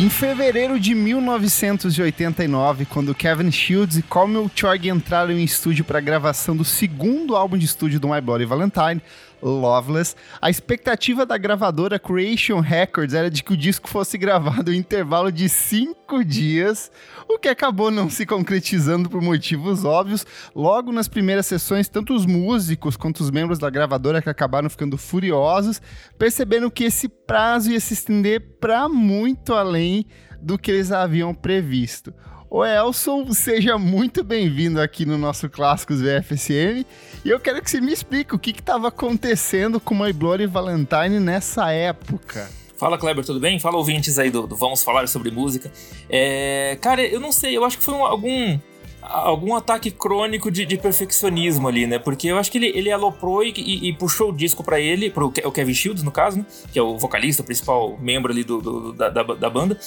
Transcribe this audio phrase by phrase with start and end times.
[0.00, 6.00] Em fevereiro de 1989, quando Kevin Shields e Colmel Chorg entraram em estúdio para a
[6.00, 9.02] gravação do segundo álbum de estúdio do My Bloody Valentine,
[9.42, 14.78] Loveless, a expectativa da gravadora Creation Records era de que o disco fosse gravado em
[14.78, 16.90] intervalo de cinco dias,
[17.28, 20.26] o que acabou não se concretizando por motivos óbvios.
[20.54, 24.98] Logo nas primeiras sessões, tanto os músicos quanto os membros da gravadora que acabaram ficando
[24.98, 25.80] furiosos,
[26.18, 30.06] percebendo que esse prazo ia se estender para muito além
[30.40, 32.12] do que eles haviam previsto.
[32.52, 36.84] O Elson, seja muito bem-vindo aqui no nosso Clássicos VFSM.
[37.24, 41.20] E eu quero que você me explique o que estava acontecendo com My Bloody Valentine
[41.20, 42.50] nessa época.
[42.76, 43.60] Fala, Kleber, tudo bem?
[43.60, 45.70] Fala, ouvintes aí do, do Vamos Falar sobre Música.
[46.08, 48.58] É, cara, eu não sei, eu acho que foi um, algum
[49.00, 51.98] algum ataque crônico de, de, perfeccionismo ali, né?
[52.00, 55.08] Porque eu acho que ele, ele aloprou e, e, e puxou o disco para ele,
[55.08, 56.46] pro o Kevin Shields, no caso, né?
[56.72, 59.78] Que é o vocalista, o principal membro ali do, do da, da, da, banda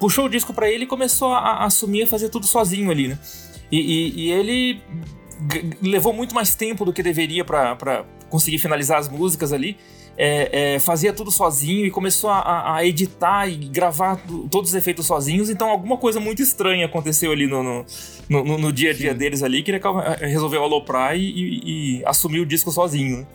[0.00, 3.08] puxou o disco para ele e começou a, a, assumir a fazer tudo sozinho ali,
[3.08, 3.18] né?
[3.70, 4.80] E, e, e ele
[5.80, 9.76] levou muito mais tempo do que deveria para conseguir finalizar as músicas ali.
[10.22, 15.06] É, é, fazia tudo sozinho e começou a, a, editar e gravar todos os efeitos
[15.06, 15.48] sozinhos.
[15.48, 17.84] Então, alguma coisa muito estranha aconteceu ali no, no,
[18.28, 19.18] no, no dia a dia Sim.
[19.18, 19.80] deles ali, que ele
[20.20, 23.26] resolveu aloprar e, e, e assumir o disco sozinho.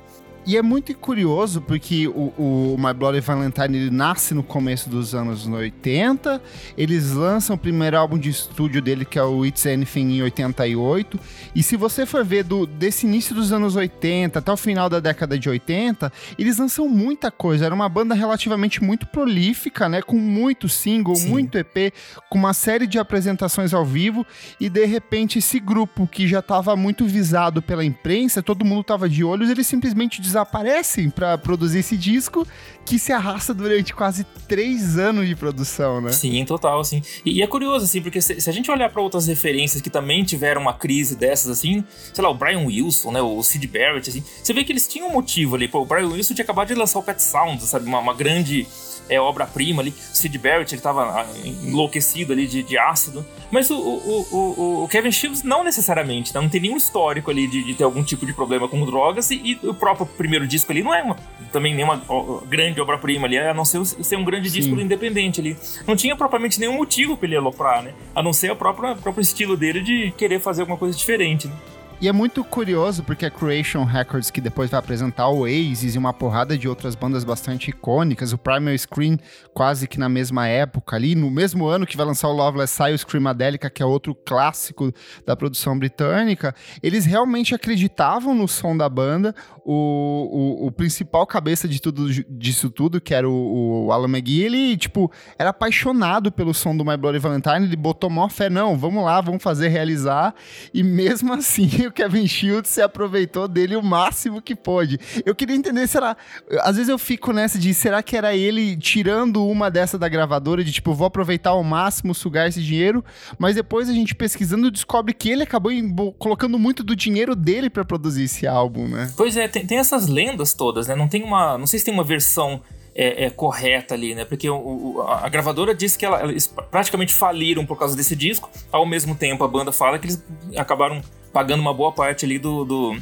[0.48, 5.16] E é muito curioso porque o, o My Bloody Valentine ele nasce no começo dos
[5.16, 6.40] anos 80.
[6.78, 11.20] Eles lançam o primeiro álbum de estúdio dele, que é o It's Anything, em 88.
[11.56, 15.00] E se você for ver do, desse início dos anos 80 até o final da
[15.00, 17.66] década de 80, eles lançam muita coisa.
[17.66, 20.04] Era uma banda relativamente muito prolífica, né?
[20.04, 21.30] Com muito single, Sim.
[21.30, 21.92] muito EP,
[22.30, 24.23] com uma série de apresentações ao vivo.
[24.60, 29.10] E de repente, esse grupo que já estava muito visado pela imprensa, todo mundo estava
[29.10, 32.47] de olhos, eles simplesmente aparecem para produzir esse disco
[32.86, 36.11] que se arrasta durante quase três anos de produção, né?
[36.11, 37.02] Sim, total, assim.
[37.26, 39.89] E, e é curioso, assim, porque se, se a gente olhar para outras referências que
[39.89, 41.83] também tiveram uma crise dessas, assim,
[42.14, 45.08] sei lá, o Brian Wilson, né, o Sid Barrett, assim, você vê que eles tinham
[45.08, 45.67] um motivo ali.
[45.67, 47.86] Pô, o Brian Wilson tinha acabado de lançar o Pet Sound, sabe?
[47.86, 48.67] Uma, uma grande
[49.10, 49.92] é, obra-prima ali.
[49.92, 51.26] O Sid Barrett, ele tava ah,
[51.64, 53.26] enlouquecido ali de, de ácido.
[53.52, 56.42] Mas o, o, o, o, Kevin Shields não necessariamente, tá?
[56.42, 59.32] não tem nenhum histórico ali de, de ter algum tipo de problema com drogas.
[59.32, 61.16] E, e, o próprio primeiro disco ali não é uma,
[61.52, 62.02] também nenhuma
[62.48, 64.60] grande obra-prima ali, a não ser ser um grande Sim.
[64.60, 65.58] disco independente ali.
[65.87, 67.93] Não tinha propriamente nenhum motivo pra ele aloprar, né?
[68.14, 71.54] A não ser o próprio, próprio estilo dele de querer fazer alguma coisa diferente, né?
[72.02, 75.98] E é muito curioso porque a Creation Records, que depois vai apresentar o Oasis e
[75.98, 79.17] uma porrada de outras bandas bastante icônicas, o Primal Screen
[79.54, 82.94] quase que na mesma época ali, no mesmo ano que vai lançar o Loveless sai
[82.94, 84.94] o Screamadelica, que é outro clássico
[85.26, 86.54] da produção britânica,
[86.84, 92.70] eles realmente acreditavam no som da banda, o, o, o principal cabeça de tudo disso
[92.70, 96.98] tudo, que era o, o Alan McGee, ele, tipo, era apaixonado pelo som do My
[96.98, 100.36] Bloody Valentine, ele botou mó fé, não, vamos lá, vamos fazer realizar,
[100.73, 105.00] e mesmo assim o Kevin Shields se aproveitou dele o máximo que pôde.
[105.26, 106.16] Eu queria entender, será.
[106.62, 110.64] Às vezes eu fico nessa de será que era ele tirando uma dessa da gravadora,
[110.64, 113.04] de tipo, vou aproveitar ao máximo, sugar esse dinheiro,
[113.38, 115.72] mas depois a gente pesquisando descobre que ele acabou
[116.18, 119.12] colocando muito do dinheiro dele para produzir esse álbum, né?
[119.16, 120.96] Pois é, tem, tem essas lendas todas, né?
[120.96, 121.58] Não tem uma.
[121.58, 122.62] Não sei se tem uma versão.
[122.98, 124.23] É, é, correta ali, né?
[124.23, 128.50] Porque o, o, a gravadora disse que ela, eles praticamente faliram por causa desse disco.
[128.72, 130.24] Ao mesmo tempo, a banda fala que eles
[130.56, 131.02] acabaram
[131.36, 132.98] pagando uma boa parte ali do, do,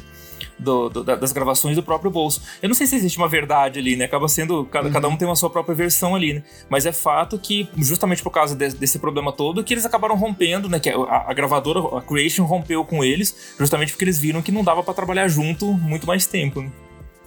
[0.58, 2.42] do, do das gravações do próprio bolso.
[2.60, 4.06] Eu não sei se existe uma verdade ali, né?
[4.06, 4.64] Acaba sendo.
[4.64, 4.92] Cada, uhum.
[4.92, 6.42] cada um tem uma sua própria versão ali, né?
[6.68, 10.68] Mas é fato que, justamente por causa de, desse problema todo, que eles acabaram rompendo,
[10.68, 10.80] né?
[10.80, 14.64] Que a, a, gravadora, a Creation, rompeu com eles, justamente porque eles viram que não
[14.64, 16.60] dava para trabalhar junto muito mais tempo.
[16.60, 16.72] Né?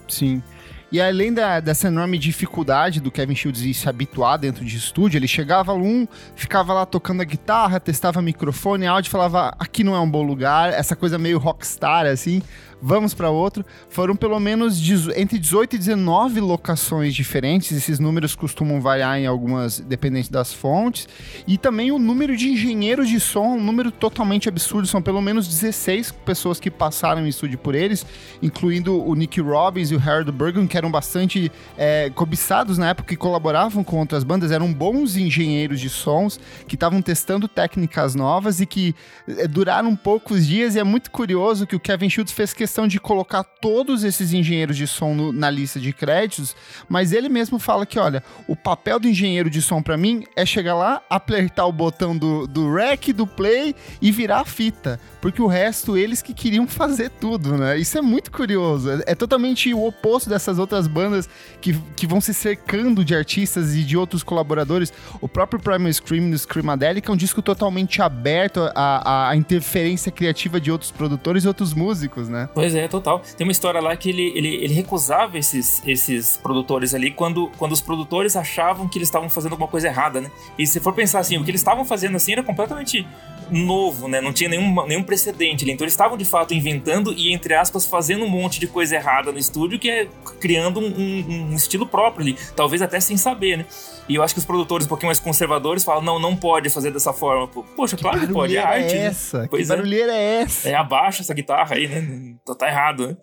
[0.09, 0.43] Sim.
[0.91, 5.27] E além da, dessa enorme dificuldade do Kevin Shields se habituar dentro de estúdio, ele
[5.27, 10.09] chegava um, ficava lá tocando a guitarra, testava microfone, áudio, falava aqui não é um
[10.09, 12.41] bom lugar, essa coisa meio rockstar assim
[12.81, 13.65] vamos para outro.
[13.89, 14.81] Foram pelo menos
[15.15, 17.71] entre 18 e 19 locações diferentes.
[17.71, 21.07] Esses números costumam variar em algumas, dependente das fontes.
[21.47, 24.87] E também o número de engenheiros de som, um número totalmente absurdo.
[24.87, 28.05] São pelo menos 16 pessoas que passaram em estúdio por eles,
[28.41, 33.13] incluindo o Nick Robbins e o Harold Bergen, que eram bastante é, cobiçados na época
[33.13, 34.51] e colaboravam com outras bandas.
[34.51, 38.95] Eram bons engenheiros de sons que estavam testando técnicas novas e que
[39.27, 40.75] é, duraram poucos dias.
[40.75, 44.33] E é muito curioso que o Kevin Schultz fez questão questão de colocar todos esses
[44.33, 46.53] engenheiros de som no, na lista de créditos,
[46.89, 50.45] mas ele mesmo fala que, olha, o papel do engenheiro de som para mim é
[50.45, 55.41] chegar lá, apertar o botão do, do rec, do play e virar a fita, porque
[55.41, 57.77] o resto eles que queriam fazer tudo, né?
[57.77, 61.29] Isso é muito curioso, é, é totalmente o oposto dessas outras bandas
[61.61, 64.91] que, que vão se cercando de artistas e de outros colaboradores.
[65.21, 70.59] O próprio Primal Scream do Screamadelic é um disco totalmente aberto à, à interferência criativa
[70.59, 72.49] de outros produtores e outros músicos, né?
[72.57, 73.21] Pois é, total.
[73.37, 77.71] Tem uma história lá que ele, ele, ele recusava esses, esses produtores ali quando, quando
[77.71, 80.31] os produtores achavam que eles estavam fazendo alguma coisa errada, né?
[80.57, 83.05] E se for pensar assim, o que eles estavam fazendo assim era completamente
[83.51, 84.19] novo, né?
[84.19, 85.73] Não tinha nenhum, nenhum precedente ali.
[85.73, 89.31] Então eles estavam de fato inventando e, entre aspas, fazendo um monte de coisa errada
[89.31, 90.07] no estúdio, que é
[90.39, 93.65] criando um, um, um estilo próprio ali, talvez até sem saber, né?
[94.09, 96.91] E eu acho que os produtores um pouquinho mais conservadores falam, não, não pode fazer
[96.91, 97.47] dessa forma.
[97.75, 98.95] Poxa, que claro que pode, é arte.
[98.95, 99.41] É essa?
[99.41, 99.47] Né?
[99.49, 99.75] Pois que é.
[99.75, 100.69] barulheira é essa?
[100.69, 102.35] É, abaixa essa guitarra aí, né?
[102.47, 103.17] Tá, tá errado, né?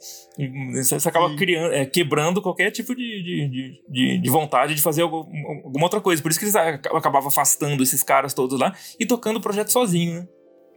[0.82, 5.84] Você acaba criando, é, quebrando qualquer tipo de, de, de, de, vontade de fazer alguma
[5.84, 6.20] outra coisa.
[6.20, 10.20] Por isso que eles acabavam afastando esses caras todos lá e tocando o projeto sozinho,
[10.20, 10.28] né?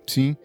[0.09, 0.37] Sim.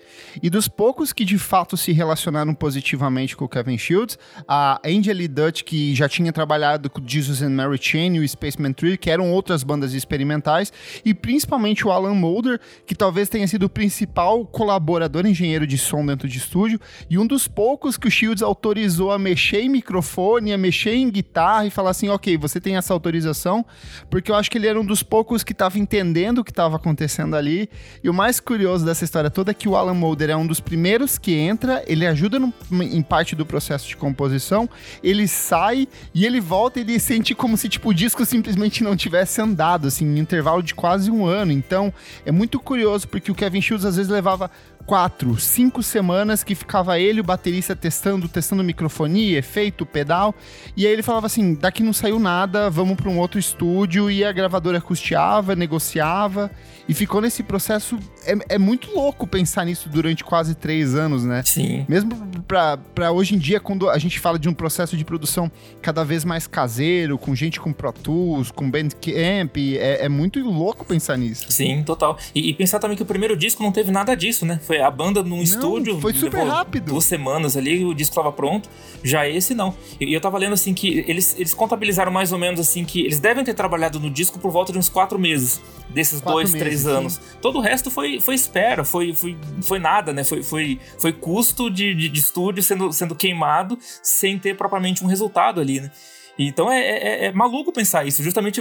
[0.42, 5.16] E dos poucos que de fato se relacionaram positivamente com o Kevin Shields, a Angel
[5.28, 9.08] Dutch, que já tinha trabalhado com Jesus and Mary Chain e o Spaceman Tree, que
[9.08, 10.72] eram outras bandas experimentais,
[11.04, 16.04] e principalmente o Alan Mulder, que talvez tenha sido o principal colaborador engenheiro de som
[16.04, 20.52] dentro de estúdio, e um dos poucos que o Shields autorizou a mexer em microfone,
[20.52, 23.64] a mexer em guitarra e falar assim: ok, você tem essa autorização,
[24.10, 26.74] porque eu acho que ele era um dos poucos que estava entendendo o que estava
[26.74, 27.70] acontecendo ali.
[28.02, 31.18] E o mais curioso dessa história toda que o Alan Mulder é um dos primeiros
[31.18, 34.68] que entra, ele ajuda no, em parte do processo de composição,
[35.02, 38.96] ele sai e ele volta e ele sente como se tipo, o disco simplesmente não
[38.96, 41.52] tivesse andado, assim, em intervalo de quase um ano.
[41.52, 41.92] Então,
[42.24, 44.50] é muito curioso, porque o Kevin Shields às vezes levava
[44.82, 50.34] quatro, cinco semanas que ficava ele o baterista testando, testando microfonia, efeito, pedal,
[50.76, 54.24] e aí ele falava assim, daqui não saiu nada, vamos para um outro estúdio, e
[54.24, 56.50] a gravadora custeava, negociava,
[56.88, 61.42] e ficou nesse processo, é, é muito louco pensar nisso durante quase três anos, né?
[61.44, 61.84] Sim.
[61.88, 62.10] Mesmo
[62.46, 66.24] para hoje em dia, quando a gente fala de um processo de produção cada vez
[66.24, 71.46] mais caseiro, com gente com Pro Tools, com Bandcamp, é, é muito louco pensar nisso.
[71.50, 72.18] Sim, total.
[72.34, 74.60] E, e pensar também que o primeiro disco não teve nada disso, né?
[74.62, 76.00] Foi a banda num não, estúdio.
[76.00, 76.86] Foi super rápido.
[76.86, 78.68] Duas semanas ali, o disco estava pronto.
[79.02, 79.74] Já esse não.
[80.00, 83.18] E eu tava lendo assim que eles, eles contabilizaram mais ou menos assim que eles
[83.18, 85.60] devem ter trabalhado no disco por volta de uns quatro meses.
[85.88, 86.90] Desses quatro dois, meses, três sim.
[86.90, 87.20] anos.
[87.40, 90.24] Todo o resto foi, foi espera, foi, foi, foi nada, né?
[90.24, 95.06] Foi, foi, foi custo de, de, de estúdio sendo, sendo queimado sem ter propriamente um
[95.06, 95.90] resultado ali, né?
[96.38, 98.60] Então é, é, é, maluco pensar isso, justamente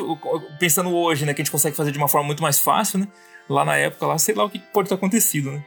[0.59, 3.07] pensando hoje, né, que a gente consegue fazer de uma forma muito mais fácil, né?
[3.50, 5.63] Lá na época, lá, sei lá o que pode ter acontecido, né?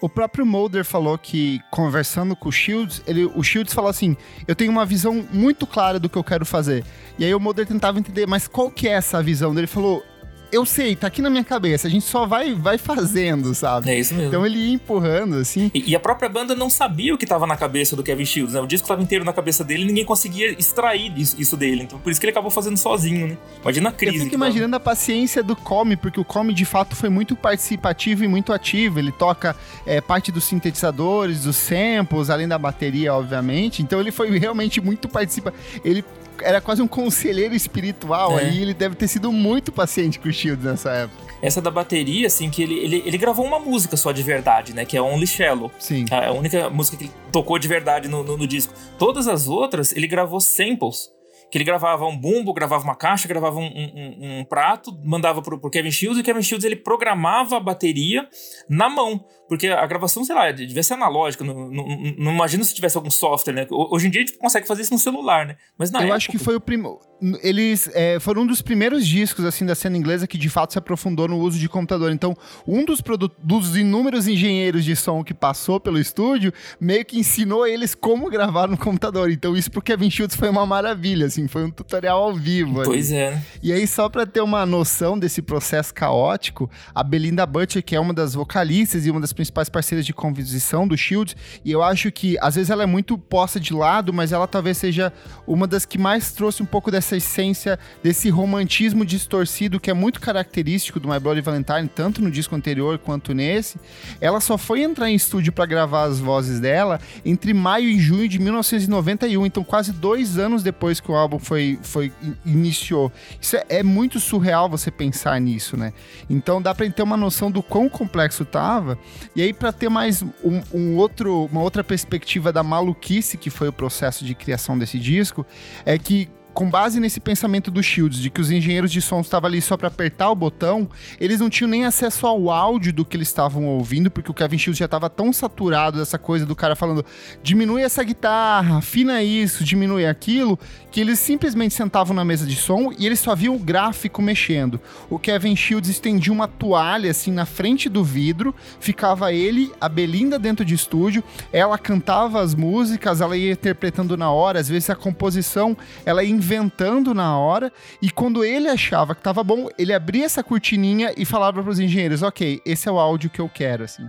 [0.00, 4.16] O próprio Mulder falou que, conversando com o Shields, ele, o Shields falou assim:
[4.48, 6.84] Eu tenho uma visão muito clara do que eu quero fazer.
[7.18, 9.52] E aí o Mulder tentava entender, mas qual que é essa visão?
[9.56, 10.02] Ele falou:
[10.52, 11.86] eu sei, tá aqui na minha cabeça.
[11.86, 13.90] A gente só vai, vai fazendo, sabe?
[13.90, 14.28] É isso mesmo.
[14.28, 15.70] Então ele ia empurrando, assim.
[15.72, 18.54] E, e a própria banda não sabia o que tava na cabeça do Kevin Shields,
[18.54, 18.60] né?
[18.60, 21.82] O disco tava inteiro na cabeça dele e ninguém conseguia extrair isso, isso, dele.
[21.82, 23.38] Então por isso que ele acabou fazendo sozinho, né?
[23.62, 24.16] Imagina a crise.
[24.16, 24.82] Eu fico imaginando tava.
[24.82, 28.98] a paciência do Come, porque o Come de fato foi muito participativo e muito ativo.
[28.98, 29.56] Ele toca
[29.86, 33.82] é, parte dos sintetizadores, dos samples, além da bateria, obviamente.
[33.82, 35.62] Então ele foi realmente muito participativo.
[35.84, 36.04] Ele
[36.42, 38.44] era quase um conselheiro espiritual é.
[38.44, 38.62] aí.
[38.62, 41.30] Ele deve ter sido muito paciente com o Shield nessa época.
[41.42, 44.84] Essa da bateria, assim, que ele, ele, ele gravou uma música só de verdade, né?
[44.84, 45.70] Que é Only Shallow.
[45.78, 46.04] Sim.
[46.10, 48.74] É a única música que ele tocou de verdade no, no, no disco.
[48.98, 51.10] Todas as outras, ele gravou samples
[51.50, 55.58] que ele gravava um bumbo, gravava uma caixa, gravava um, um, um prato, mandava pro,
[55.58, 58.28] pro Kevin Shields, e o Kevin Shields ele programava a bateria
[58.68, 59.24] na mão.
[59.50, 61.42] Porque a gravação, sei lá, devia ser analógica.
[61.42, 61.84] Não, não,
[62.16, 63.66] não imagino se tivesse algum software, né?
[63.68, 65.56] Hoje em dia a gente consegue fazer isso no celular, né?
[65.76, 66.16] Mas na Eu época...
[66.18, 67.00] acho que foi o primeiro.
[67.42, 70.78] Eles é, foram um dos primeiros discos, assim, da cena inglesa que de fato se
[70.78, 72.12] aprofundou no uso de computador.
[72.12, 73.02] Então, um dos,
[73.42, 78.68] dos inúmeros engenheiros de som que passou pelo estúdio meio que ensinou eles como gravar
[78.68, 79.32] no computador.
[79.32, 82.82] Então, isso pro Kevin Schultz foi uma maravilha, assim, foi um tutorial ao vivo.
[82.84, 83.20] Pois ali.
[83.20, 83.42] é.
[83.62, 88.00] E aí, só pra ter uma noção desse processo caótico, a Belinda Butcher, que é
[88.00, 92.10] uma das vocalistas e uma das principais parceiras de composição do Shield, e eu acho
[92.10, 95.12] que às vezes ela é muito posta de lado, mas ela talvez seja
[95.46, 100.20] uma das que mais trouxe um pouco dessa essência, desse romantismo distorcido que é muito
[100.20, 103.78] característico do My Bloody Valentine, tanto no disco anterior quanto nesse.
[104.20, 108.28] Ela só foi entrar em estúdio para gravar as vozes dela entre maio e junho
[108.28, 112.12] de 1991, então quase dois anos depois que o álbum foi, foi
[112.44, 113.12] iniciou.
[113.40, 115.92] Isso é, é muito surreal você pensar nisso, né?
[116.28, 118.98] Então dá para ter uma noção do quão complexo tava.
[119.34, 123.68] E aí, para ter mais um, um, outro, uma outra perspectiva da maluquice que foi
[123.68, 125.46] o processo de criação desse disco,
[125.84, 129.48] é que com base nesse pensamento do Shields, de que os engenheiros de som estavam
[129.48, 130.88] ali só para apertar o botão,
[131.20, 134.58] eles não tinham nem acesso ao áudio do que eles estavam ouvindo, porque o Kevin
[134.58, 137.04] Shields já estava tão saturado dessa coisa do cara falando
[137.42, 140.58] diminui essa guitarra, afina isso, diminui aquilo,
[140.90, 144.80] que eles simplesmente sentavam na mesa de som e eles só viam o gráfico mexendo.
[145.08, 150.38] O Kevin Shields estendia uma toalha assim na frente do vidro, ficava ele, a Belinda
[150.38, 154.96] dentro de estúdio, ela cantava as músicas, ela ia interpretando na hora, às vezes a
[154.96, 157.70] composição ela ia inventando na hora,
[158.00, 161.78] e quando ele achava que tava bom, ele abria essa cortininha e falava para os
[161.78, 164.06] engenheiros: ok, esse é o áudio que eu quero, assim.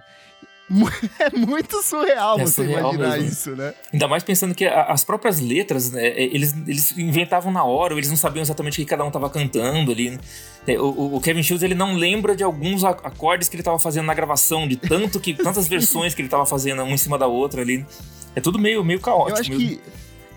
[1.20, 3.30] É muito surreal é você surreal imaginar mesmo.
[3.30, 3.74] isso, né?
[3.92, 8.16] Ainda mais pensando que as próprias letras, né, eles, eles inventavam na hora, eles não
[8.16, 10.12] sabiam exatamente o que cada um estava cantando ali.
[10.12, 10.20] Né?
[10.66, 14.06] É, o, o, Kevin Shields ele não lembra de alguns acordes que ele estava fazendo
[14.06, 17.28] na gravação, de tanto que tantas versões que ele estava fazendo uma em cima da
[17.28, 17.86] outra ali.
[18.34, 19.38] É tudo meio, meio caótico.
[19.38, 19.68] Eu acho mesmo.
[19.68, 19.82] que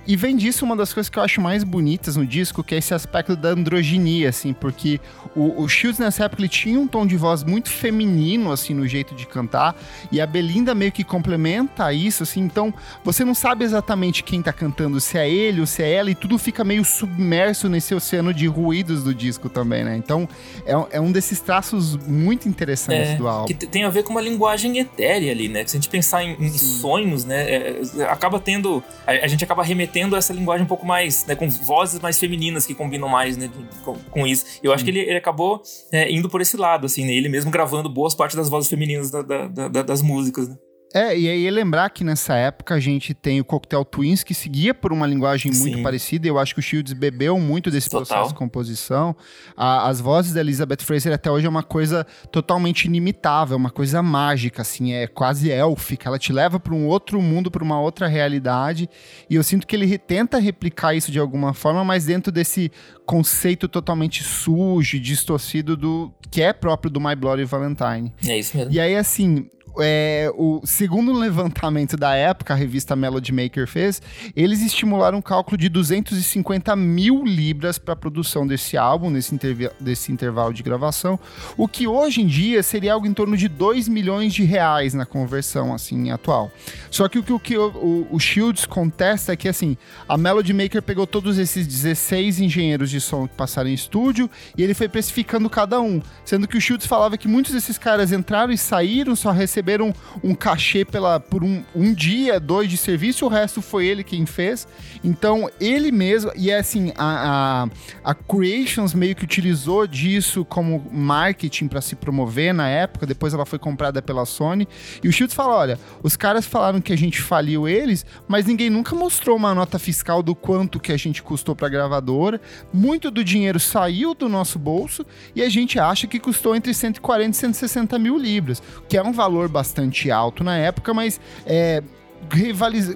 [0.06, 2.78] e vem disso uma das coisas que eu acho mais bonitas no disco, que é
[2.78, 5.00] esse aspecto da androginia, assim, porque
[5.34, 8.86] o, o Shields nessa época ele tinha um tom de voz muito feminino, assim, no
[8.86, 9.74] jeito de cantar,
[10.12, 14.52] e a Belinda meio que complementa isso, assim, então você não sabe exatamente quem tá
[14.52, 18.32] cantando, se é ele ou se é ela, e tudo fica meio submerso nesse oceano
[18.34, 19.96] de ruídos do disco também, né?
[19.96, 20.28] Então
[20.66, 23.46] é, é um desses traços muito interessantes é, do álbum.
[23.46, 25.64] Que tem a ver com uma linguagem etérea ali, né?
[25.64, 28.82] Que se a gente pensar em, em sonhos, né, é, acaba tendo.
[29.06, 32.18] A, a gente acaba remetendo tendo essa linguagem um pouco mais, né, com vozes mais
[32.18, 33.48] femininas que combinam mais, né,
[33.84, 34.44] com, com isso.
[34.60, 37.48] Eu acho que ele, ele acabou é, indo por esse lado, assim, né, ele mesmo
[37.48, 40.56] gravando boas partes das vozes femininas da, da, da, das músicas, né.
[40.94, 44.72] É, e aí lembrar que nessa época a gente tem o Cocktail Twins, que seguia
[44.72, 45.60] por uma linguagem Sim.
[45.60, 46.28] muito parecida.
[46.28, 48.06] Eu acho que o Shields bebeu muito desse Total.
[48.06, 49.16] processo de composição.
[49.56, 54.00] A, as vozes da Elizabeth Fraser até hoje é uma coisa totalmente inimitável, uma coisa
[54.04, 56.08] mágica, assim, é quase élfica.
[56.08, 58.88] Ela te leva para um outro mundo, para uma outra realidade.
[59.28, 62.70] E eu sinto que ele tenta replicar isso de alguma forma, mas dentro desse
[63.04, 68.12] conceito totalmente sujo, distorcido do que é próprio do My Bloody Valentine.
[68.24, 68.72] É isso mesmo.
[68.72, 69.48] E aí, assim,
[69.78, 74.00] é, o segundo levantamento da época, a revista Melody Maker fez,
[74.36, 79.34] eles estimularam um cálculo de 250 mil libras para a produção desse álbum, nesse
[79.80, 81.18] desse intervalo de gravação,
[81.56, 85.04] o que hoje em dia seria algo em torno de 2 milhões de reais na
[85.04, 86.50] conversão assim atual.
[86.90, 89.76] Só que o que o, o, o Shields contesta é que assim,
[90.08, 94.62] a Melody Maker pegou todos esses 16 engenheiros de som que passaram em estúdio e
[94.62, 98.52] ele foi precificando cada um, sendo que o Shields falava que muitos desses caras entraram
[98.52, 103.24] e saíram, só receberam receberam um cachê pela, por um, um dia, dois de serviço,
[103.24, 104.68] o resto foi ele quem fez.
[105.02, 107.64] Então, ele mesmo, e é assim, a,
[108.04, 113.32] a, a Creations meio que utilizou disso como marketing para se promover na época, depois
[113.32, 114.68] ela foi comprada pela Sony.
[115.02, 118.68] E o Shields fala: olha, os caras falaram que a gente faliu eles, mas ninguém
[118.68, 122.40] nunca mostrou uma nota fiscal do quanto que a gente custou para a gravadora.
[122.72, 127.30] Muito do dinheiro saiu do nosso bolso e a gente acha que custou entre 140
[127.30, 131.80] e 160 mil libras, que é um valor bastante alto na época, mas é,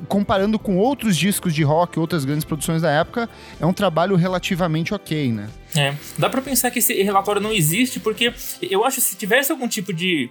[0.09, 3.29] comparando com outros discos de rock, outras grandes produções da época,
[3.61, 5.49] é um trabalho relativamente ok, né?
[5.77, 9.53] É, dá para pensar que esse relatório não existe porque eu acho que se tivesse
[9.53, 10.31] algum tipo de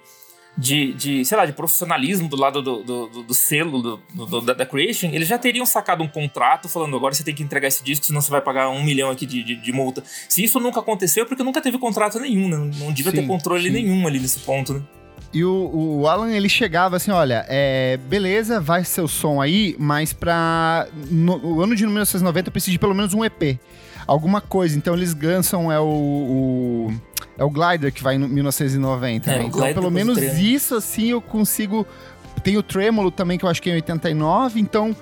[0.58, 4.54] de, de, sei lá, de profissionalismo do lado do, do, do, do selo do, da,
[4.54, 7.84] da, Creation, eles já teriam sacado um contrato falando agora você tem que entregar esse
[7.84, 10.04] disco, senão você vai pagar um milhão aqui de, de, de multa.
[10.28, 12.58] Se isso nunca aconteceu, é porque nunca teve contrato nenhum, né?
[12.80, 13.70] Não devia sim, ter controle sim.
[13.70, 14.82] nenhum ali nesse ponto, né?
[15.34, 19.76] E o, o, Alan, ele chegava assim, olha, é, beleza, vai ser o som aí,
[19.78, 20.88] mas pra...
[21.10, 23.60] No, o ano de 1990 precisa de pelo menos um EP.
[24.08, 24.78] Alguma coisa.
[24.78, 26.94] Então eles lançam é o, o
[27.38, 29.30] é o Glider que vai em 1990.
[29.30, 29.46] É, né?
[29.46, 31.86] Então pelo menos isso assim eu consigo
[32.48, 34.96] tem o Tremolo também, que eu acho que é em 89, então,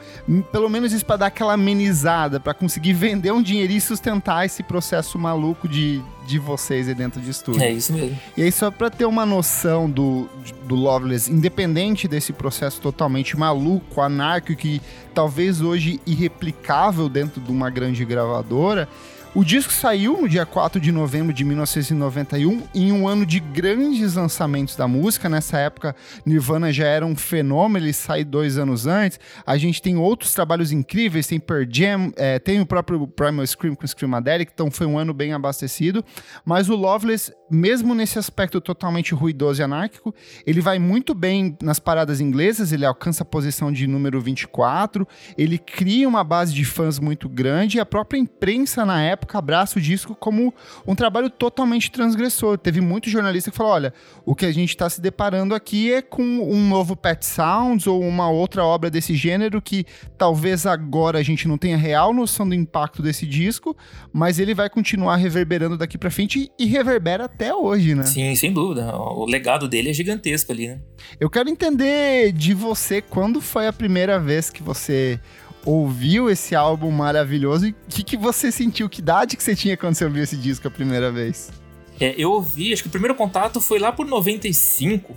[0.52, 4.64] pelo menos isso para dar aquela amenizada, para conseguir vender um dinheirinho e sustentar esse
[4.64, 7.62] processo maluco de, de vocês aí dentro de estúdio.
[7.62, 8.18] É isso mesmo.
[8.36, 10.28] E aí, só para ter uma noção do,
[10.64, 14.82] do Loveless, independente desse processo totalmente maluco, anárquico, que
[15.14, 18.90] talvez hoje irreplicável dentro de uma grande gravadora,
[19.36, 24.16] o disco saiu no dia 4 de novembro de 1991, em um ano de grandes
[24.16, 25.28] lançamentos da música.
[25.28, 25.94] Nessa época,
[26.26, 29.20] Nirvana já era um fenômeno, ele saiu dois anos antes.
[29.46, 33.76] A gente tem outros trabalhos incríveis, tem Pearl Jam, é, tem o próprio Primal Scream
[33.76, 36.02] com Screamadelic, então foi um ano bem abastecido.
[36.46, 40.14] Mas o Loveless mesmo nesse aspecto totalmente ruidoso e anárquico,
[40.46, 45.58] ele vai muito bem nas paradas inglesas, ele alcança a posição de número 24, ele
[45.58, 49.82] cria uma base de fãs muito grande e a própria imprensa na época abraça o
[49.82, 50.54] disco como
[50.88, 52.58] um trabalho totalmente transgressor.
[52.58, 53.94] Teve muito jornalista que falou: olha,
[54.26, 58.02] o que a gente está se deparando aqui é com um novo Pet Sounds ou
[58.02, 59.86] uma outra obra desse gênero que
[60.18, 63.76] talvez agora a gente não tenha real noção do impacto desse disco,
[64.12, 68.04] mas ele vai continuar reverberando daqui para frente e reverbera até hoje, né?
[68.06, 68.96] Sim, sem dúvida.
[68.96, 70.80] O legado dele é gigantesco ali, né?
[71.20, 75.20] Eu quero entender de você quando foi a primeira vez que você
[75.66, 78.88] ouviu esse álbum maravilhoso e o que, que você sentiu?
[78.88, 81.52] Que idade que você tinha quando você ouviu esse disco a primeira vez?
[82.00, 85.16] É, eu ouvi, acho que o primeiro contato foi lá por 95,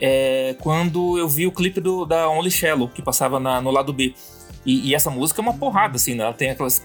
[0.00, 3.92] é, quando eu vi o clipe do, da Only Shallow, que passava na, no lado
[3.92, 4.14] B.
[4.68, 6.24] E, e, essa música é uma porrada, assim, né?
[6.24, 6.84] Ela tem aquelas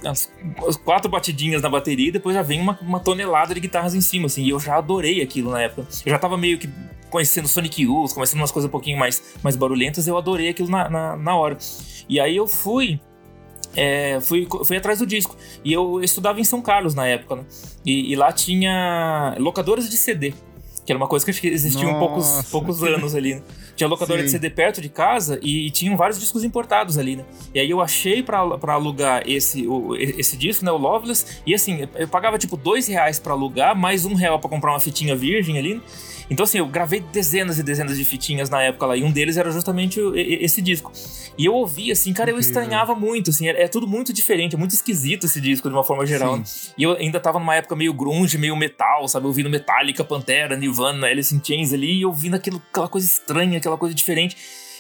[0.86, 4.28] quatro batidinhas na bateria e depois já vem uma, uma, tonelada de guitarras em cima,
[4.28, 4.42] assim.
[4.42, 5.86] E eu já adorei aquilo na época.
[6.06, 6.70] Eu já tava meio que
[7.10, 10.90] conhecendo Sonic Youth, conhecendo umas coisas um pouquinho mais, mais barulhentas, eu adorei aquilo na,
[10.90, 11.58] na, na hora.
[12.08, 13.02] E aí eu fui.
[13.76, 15.36] É, fui, fui atrás do disco.
[15.62, 17.46] E eu estudava em São Carlos na época, né?
[17.86, 20.34] E, e lá tinha locadoras de CD.
[20.86, 23.42] Que era uma coisa que existia um poucos, poucos anos ali, né?
[23.76, 24.26] Tinha locadora Sim.
[24.26, 27.26] de CD perto de casa e, e, tinham vários discos importados ali, né?
[27.54, 30.72] E aí eu achei pra, alugar esse, o, esse disco, né?
[30.72, 31.42] O Loveless.
[31.46, 34.80] E assim, eu pagava tipo dois reais pra alugar, mais um real pra comprar uma
[34.80, 35.82] fitinha virgem ali, né?
[36.30, 39.38] Então, assim, eu gravei dezenas e dezenas de fitinhas na época lá, e um deles
[39.38, 40.92] era justamente esse disco.
[41.38, 44.58] E eu ouvi, assim, cara, eu estranhava muito, assim, é, é, tudo muito diferente, é
[44.58, 46.38] muito esquisito esse disco de uma forma geral.
[46.38, 46.44] Né?
[46.78, 49.26] E eu ainda tava numa época meio grunge, meio metal, sabe?
[49.28, 53.78] Ouvindo Metallica, Pantera, Nirvana, Alice in Chains ali, e ouvindo aquilo, aquela coisa estranha, aquela
[53.78, 54.38] coisa diferente.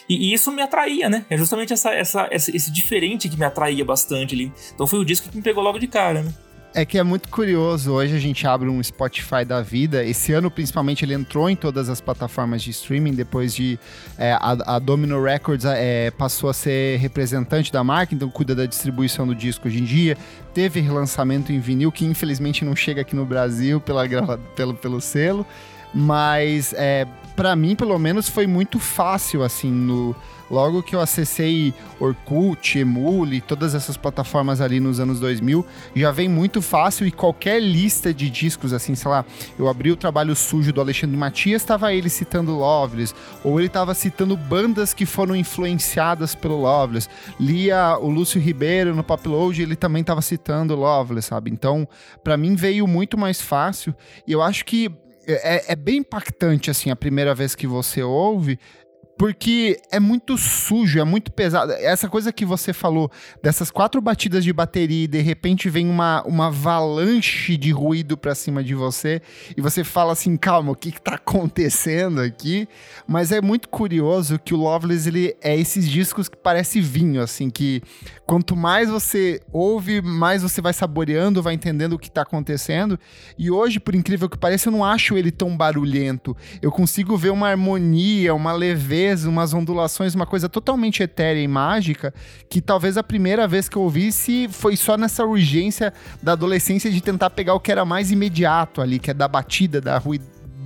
[0.07, 1.25] E, e, isso me atraía, né?
[1.29, 4.51] É justamente essa, essa, esse diferente que me atraía bastante ali.
[4.73, 6.33] Então foi o disco que me pegou logo de cara, né?
[6.75, 7.91] É que é muito curioso.
[7.91, 10.03] Hoje a gente abre um Spotify da vida.
[10.03, 13.13] Esse ano, principalmente, ele entrou em todas as plataformas de streaming.
[13.13, 13.77] Depois de.
[14.17, 18.65] É, a, a, Domino Records é, passou a ser representante da marca, então cuida da
[18.65, 20.17] distribuição do disco hoje em dia.
[20.51, 24.07] Teve relançamento em vinil, que infelizmente não chega aqui no Brasil pela,
[24.55, 25.45] pelo, pelo selo.
[25.93, 30.15] Mas, é, para mim, pelo menos, foi muito fácil, assim, no
[30.53, 36.29] Logo que eu acessei Orkut, Emule, todas essas plataformas ali nos anos 2000, já vem
[36.29, 39.25] muito fácil e qualquer lista de discos, assim, sei lá,
[39.57, 43.95] eu abri o trabalho sujo do Alexandre Matias, estava ele citando Loveless, ou ele estava
[43.95, 47.09] citando bandas que foram influenciadas pelo Loveless.
[47.39, 51.49] Lia o Lúcio Ribeiro no Popload, ele também estava citando Loveless, sabe?
[51.49, 51.87] Então,
[52.23, 53.95] para mim veio muito mais fácil
[54.27, 54.91] e eu acho que
[55.27, 58.59] é, é, bem impactante, assim, a primeira vez que você ouve,
[59.17, 61.71] porque é muito sujo, é muito pesado.
[61.73, 66.23] Essa coisa que você falou, dessas quatro batidas de bateria e de repente vem uma,
[66.23, 69.21] uma avalanche de ruído pra cima de você
[69.55, 72.67] e você fala assim, calma, o que que tá acontecendo aqui?
[73.07, 77.49] Mas é muito curioso que o Loveless, ele é esses discos que parece vinho, assim,
[77.49, 77.81] que
[78.25, 82.99] quanto mais você ouve, mais você vai saboreando, vai entendendo o que tá acontecendo.
[83.37, 86.35] E hoje, por incrível que pareça, eu não acho ele tão barulhento.
[86.61, 92.13] Eu consigo ver uma harmonia, uma leveza umas ondulações, uma coisa totalmente etérea e mágica,
[92.49, 97.01] que talvez a primeira vez que eu ouvisse foi só nessa urgência da adolescência de
[97.01, 100.01] tentar pegar o que era mais imediato ali, que é da batida, da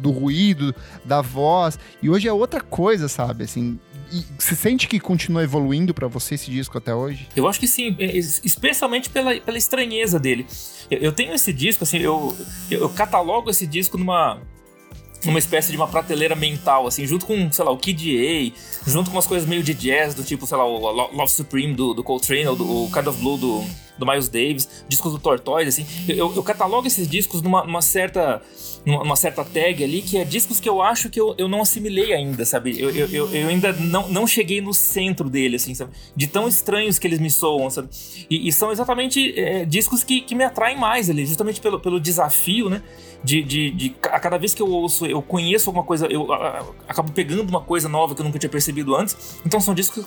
[0.02, 1.80] do ruído, da voz.
[2.02, 3.45] E hoje é outra coisa, sabe?
[3.45, 3.80] Assim,
[4.12, 7.28] e você sente que continua evoluindo para você esse disco até hoje?
[7.36, 10.45] Eu acho que sim, especialmente pela, pela estranheza dele.
[10.89, 12.36] Eu, eu tenho esse disco, assim, eu,
[12.71, 14.39] eu catalogo esse disco numa,
[15.25, 19.10] numa espécie de uma prateleira mental, assim, junto com, sei lá, o Kid A, junto
[19.10, 22.03] com umas coisas meio de jazz, do tipo, sei lá, o Love Supreme do, do
[22.03, 23.63] Coltrane, ou do, o Kind of Blue do,
[23.97, 25.86] do Miles Davis, discos do Tortoise, assim.
[26.07, 28.41] Eu, eu catalogo esses discos numa, numa certa
[28.88, 32.13] numa certa tag ali, que é discos que eu acho que eu, eu não assimilei
[32.13, 32.79] ainda, sabe?
[32.79, 35.91] Eu, eu, eu, eu ainda não, não cheguei no centro dele, assim, sabe?
[36.15, 37.89] De tão estranhos que eles me soam, sabe?
[38.29, 41.99] E, e são exatamente é, discos que, que me atraem mais ali, justamente pelo, pelo
[41.99, 42.81] desafio, né?
[43.23, 46.38] De, de, de, a cada vez que eu ouço, eu conheço alguma coisa, eu a,
[46.38, 49.17] a, acabo pegando uma coisa nova que eu nunca tinha percebido antes.
[49.45, 50.05] Então são discos,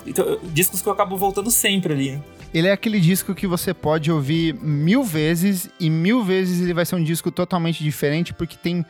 [0.55, 2.12] discos que eu acabo voltando sempre ali.
[2.12, 2.22] Né?
[2.55, 6.85] Ele é aquele disco que você pode ouvir mil vezes e mil vezes ele vai
[6.85, 8.85] ser um disco totalmente diferente porque tem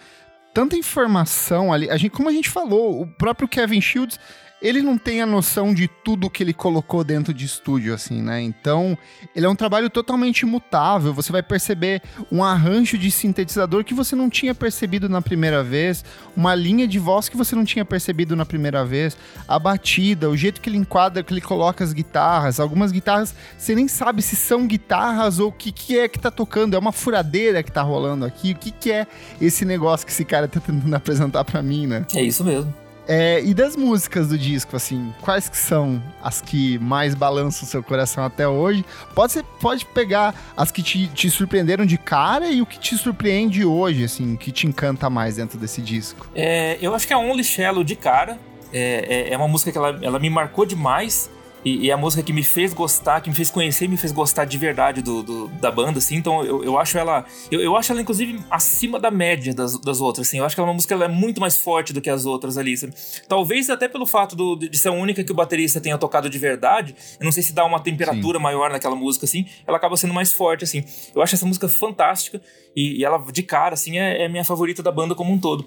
[0.53, 1.89] tanta informação ali.
[1.91, 4.19] A gente, como a gente falou, o próprio Kevin Shields
[4.63, 8.41] ele não tem a noção de tudo que ele colocou dentro de estúdio, assim, né?
[8.41, 8.97] Então,
[9.35, 11.15] ele é um trabalho totalmente imutável.
[11.15, 16.05] Você vai perceber um arranjo de sintetizador que você não tinha percebido na primeira vez,
[16.37, 19.17] uma linha de voz que você não tinha percebido na primeira vez,
[19.49, 22.61] a batida, o jeito que ele enquadra, que ele coloca as guitarras.
[22.61, 26.31] Algumas guitarras você nem sabe se são guitarras ou o que, que é que tá
[26.31, 26.75] tocando.
[26.75, 28.53] É uma furadeira que tá rolando aqui.
[28.53, 29.07] O que, que é
[29.41, 32.05] esse negócio que esse cara tá tentando apresentar para mim, né?
[32.15, 32.80] É isso mesmo.
[33.13, 37.83] É, e das músicas do disco, assim, quais que são as que mais balançam seu
[37.83, 38.85] coração até hoje?
[39.17, 42.97] Pode, ser, pode pegar as que te, te surpreenderam de cara e o que te
[42.97, 46.29] surpreende hoje, assim, que te encanta mais dentro desse disco.
[46.37, 48.39] É, eu acho que a Only Shallow de cara
[48.73, 51.29] é, é, é uma música que ela, ela me marcou demais.
[51.65, 54.47] E, e, a música que me fez gostar, que me fez conhecer, me fez gostar
[54.47, 56.17] de verdade do, do da banda, assim.
[56.17, 57.25] Então eu, eu acho ela.
[57.51, 60.39] Eu, eu, acho ela, inclusive, acima da média das, das outras, assim.
[60.39, 62.25] Eu acho que ela é uma música ela é muito mais forte do que as
[62.25, 62.95] outras ali, sabe?
[63.29, 66.39] Talvez até pelo fato do, de ser a única que o baterista tenha tocado de
[66.39, 66.95] verdade.
[67.19, 68.43] Eu não sei se dá uma temperatura Sim.
[68.43, 69.45] maior naquela música, assim.
[69.67, 70.83] Ela acaba sendo mais forte, assim.
[71.15, 72.41] Eu acho essa música fantástica.
[72.75, 75.65] E, e ela, de cara, assim, é, é minha favorita da banda como um todo.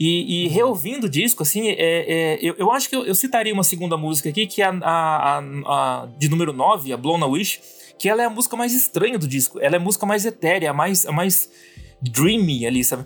[0.00, 3.52] E, e reouvindo o disco, assim, é, é, eu, eu acho que eu, eu, citaria
[3.52, 7.22] uma segunda música aqui, que é a, a, a, a de número 9, a Blown
[7.30, 7.60] Wish,
[7.98, 9.58] que ela é a música mais estranha do disco.
[9.60, 11.50] Ela é a música mais etérea, a mais, a mais
[12.00, 13.04] dreamy ali, sabe?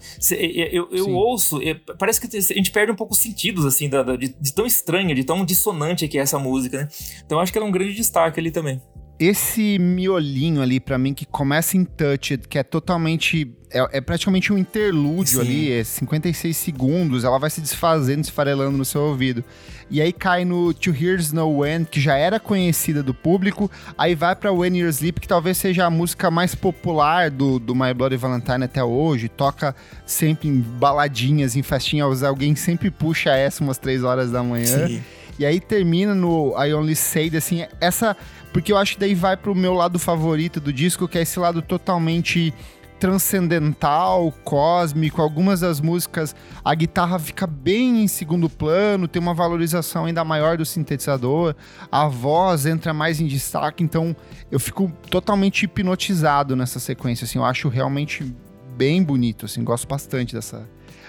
[0.70, 1.58] Eu, eu ouço,
[1.98, 4.66] parece que a gente perde um pouco os sentidos, assim, da, da de, de, tão
[4.66, 6.88] estranha, de tão dissonante que é essa música, né?
[7.24, 8.80] Então acho que ela é um grande destaque ali também
[9.22, 14.52] esse miolinho ali para mim que começa em Touched, que é totalmente é, é praticamente
[14.52, 15.40] um interlúdio Sim.
[15.40, 19.44] ali, é 56 segundos, ela vai se desfazendo, se farelando no seu ouvido.
[19.88, 24.16] E aí cai no To Here's No End, que já era conhecida do público, aí
[24.16, 27.94] vai para When You're Sleep, que talvez seja a música mais popular do, do My
[27.94, 33.78] Bloody Valentine até hoje, toca sempre em baladinhas, em festinhas, alguém sempre puxa essa umas
[33.78, 34.88] 3 horas da manhã.
[34.88, 35.02] Sim.
[35.38, 38.16] E aí termina no I Only Say, assim, essa
[38.52, 41.38] porque eu acho que daí vai pro meu lado favorito do disco, que é esse
[41.38, 42.52] lado totalmente
[43.00, 45.20] transcendental, cósmico.
[45.20, 50.56] Algumas das músicas a guitarra fica bem em segundo plano, tem uma valorização ainda maior
[50.56, 51.56] do sintetizador,
[51.90, 54.14] a voz entra mais em destaque, então
[54.52, 58.32] eu fico totalmente hipnotizado nessa sequência, assim, eu acho realmente
[58.76, 60.68] bem bonito, assim, gosto bastante dessa.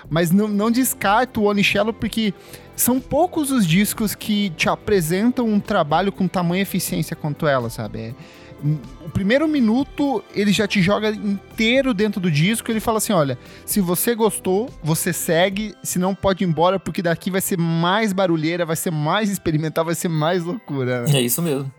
[0.09, 2.33] Mas não, não descarto o Onichello porque
[2.75, 7.99] são poucos os discos que te apresentam um trabalho com tamanha eficiência quanto ela, sabe?
[7.99, 8.13] É,
[9.05, 12.71] o primeiro minuto ele já te joga inteiro dentro do disco.
[12.71, 17.01] Ele fala assim: olha, se você gostou, você segue, se não pode ir embora, porque
[17.01, 21.03] daqui vai ser mais barulheira, vai ser mais experimental, vai ser mais loucura.
[21.03, 21.17] Né?
[21.17, 21.71] É isso mesmo.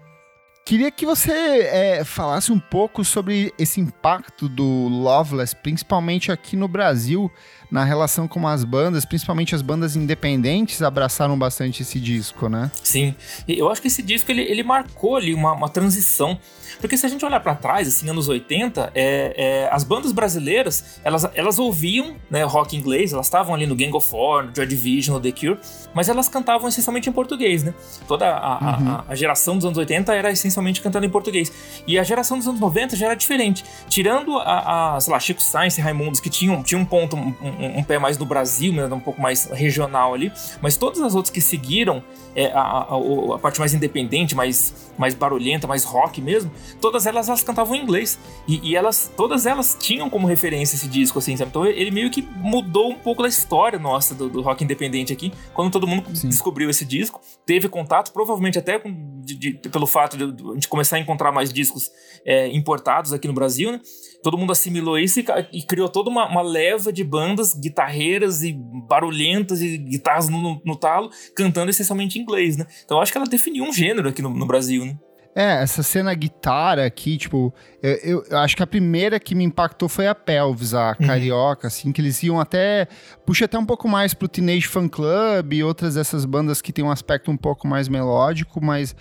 [0.66, 6.66] Queria que você é, falasse um pouco sobre esse impacto do Loveless, principalmente aqui no
[6.66, 7.30] Brasil,
[7.70, 12.70] na relação com as bandas, principalmente as bandas independentes abraçaram bastante esse disco, né?
[12.82, 13.14] Sim,
[13.46, 16.38] eu acho que esse disco ele, ele marcou ali uma, uma transição
[16.80, 21.00] porque se a gente olhar para trás, assim, anos 80, é, é, as bandas brasileiras,
[21.02, 24.66] elas, elas ouviam né, rock inglês, elas estavam ali no Gang of Four, no Joy
[24.66, 25.58] Division, no The Cure,
[25.94, 27.74] mas elas cantavam essencialmente em português, né?
[28.06, 28.88] Toda a, uhum.
[28.90, 31.52] a, a, geração dos anos 80 era essencialmente cantando em português.
[31.86, 33.64] E a geração dos anos 90 já era diferente.
[33.88, 37.34] Tirando a, a sei lá, Chico Sainz e Raimundos, que tinham, tinham um ponto, um,
[37.58, 41.14] um, um pé mais no Brasil, né, um pouco mais regional ali, mas todas as
[41.14, 42.02] outras que seguiram
[42.34, 42.96] é, a, a,
[43.34, 47.82] a, parte mais independente, mais, mais barulhenta, mais rock mesmo, todas elas, elas cantavam em
[47.82, 48.18] inglês.
[48.46, 51.50] E, e, elas, todas elas tinham como referência esse disco, assim, sabe?
[51.50, 55.32] Então ele meio que mudou um pouco da história nossa do, do rock independente aqui.
[55.52, 56.28] Quando todo mundo Sim.
[56.28, 60.54] descobriu esse disco, teve contato, provavelmente até com, de, de, pelo fato de, de, a
[60.54, 61.90] gente começar a encontrar mais discos
[62.24, 63.80] é, importados aqui no Brasil, né?
[64.24, 68.54] Todo mundo assimilou isso e, e criou toda uma, uma, leva de bandas guitarreiras e
[68.88, 72.66] barulhentas e guitarras no, no, no talo, cantando essencialmente em inglês, né?
[72.86, 74.98] Então eu acho que ela definiu um gênero aqui no, no Brasil, né?
[75.36, 79.42] É, essa cena guitarra aqui, tipo, eu, eu, eu, acho que a primeira que me
[79.42, 81.06] impactou foi a Pelvis, a uhum.
[81.06, 82.86] carioca, assim, que eles iam até.
[83.26, 86.84] Puxa até um pouco mais pro Teenage Fan Club e outras dessas bandas que tem
[86.84, 88.94] um aspecto um pouco mais melódico, mas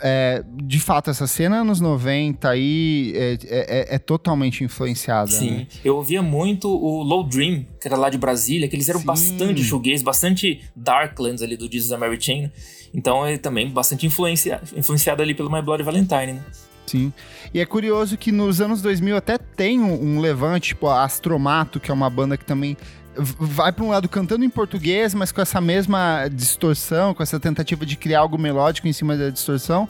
[0.00, 5.30] é, de fato, essa cena anos 90 aí é, é, é totalmente influenciada.
[5.30, 5.66] Sim, né?
[5.84, 9.06] eu ouvia muito o Low Dream, que era lá de Brasília, que eles eram Sim.
[9.06, 12.50] bastante shoegaze, bastante Darklands ali do Jesus da Mary Chain.
[12.92, 16.44] Então é também bastante influencia, influenciado ali pelo My Bloody Valentine, né?
[16.86, 17.12] Sim.
[17.52, 21.78] E é curioso que nos anos 2000 até tem um, um levante, tipo a Astromato,
[21.78, 22.76] que é uma banda que também
[23.18, 27.84] vai para um lado cantando em português, mas com essa mesma distorção, com essa tentativa
[27.84, 29.88] de criar algo melódico em cima da distorção.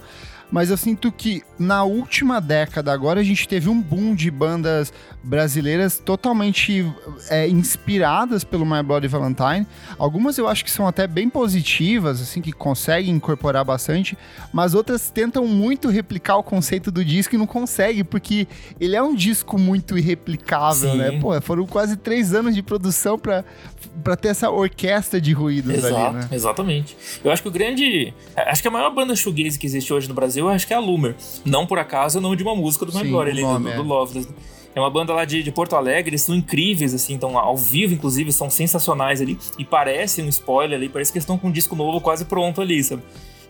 [0.51, 4.93] mas eu sinto que na última década agora a gente teve um boom de bandas
[5.23, 6.87] brasileiras totalmente
[7.29, 9.67] é, inspiradas pelo My Bloody Valentine.
[9.99, 14.17] Algumas eu acho que são até bem positivas, assim, que conseguem incorporar bastante,
[14.53, 18.47] mas outras tentam muito replicar o conceito do disco e não conseguem, porque
[18.81, 21.09] ele é um disco muito irreplicável, né?
[21.09, 21.15] Sim.
[21.17, 21.21] né?
[21.21, 26.15] Pô, foram quase três anos de produção para ter essa orquestra de ruídos Exato, ali,
[26.17, 26.29] né?
[26.31, 26.97] Exatamente.
[27.25, 28.15] Eu acho que o grande.
[28.37, 30.77] Acho que a maior banda shoegaze que existe hoje no Brasil, eu acho que é
[30.77, 31.17] a Loomer.
[31.45, 34.27] Não por acaso, não de uma música do My Glory, ali, do, do, é.
[34.75, 37.95] É uma banda lá de, de Porto Alegre, eles são incríveis, assim, então ao vivo,
[37.95, 39.39] inclusive, são sensacionais ali.
[39.59, 42.61] E parece um spoiler ali, parece que eles estão com um disco novo quase pronto
[42.61, 43.03] ali, sabe?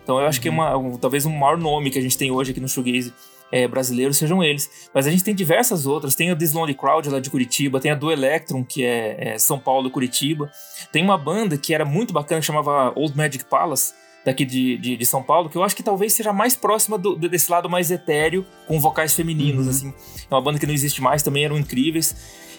[0.03, 0.41] Então eu acho uhum.
[0.41, 2.59] que é uma, um, talvez o um maior nome que a gente tem hoje aqui
[2.59, 3.13] no shoegaze
[3.51, 4.89] é, brasileiro sejam eles.
[4.93, 6.15] Mas a gente tem diversas outras.
[6.15, 9.37] Tem a This Lonely Crowd lá de Curitiba, tem a do Electron, que é, é
[9.37, 10.51] São Paulo Curitiba.
[10.91, 13.93] Tem uma banda que era muito bacana, chamava Old Magic Palace,
[14.29, 17.15] daqui de, de, de, São Paulo, que eu acho que talvez seja mais próxima do,
[17.15, 19.71] desse lado mais etéreo, com vocais femininos, uhum.
[19.71, 19.93] assim.
[20.29, 22.15] É uma banda que não existe mais, também eram incríveis.